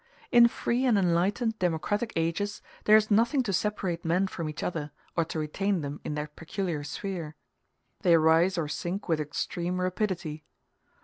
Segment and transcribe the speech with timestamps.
[0.31, 4.89] In free and enlightened democratic ages, there is nothing to separate men from each other
[5.15, 7.35] or to retain them in their peculiar sphere;
[8.01, 10.43] they rise or sink with extreme rapidity.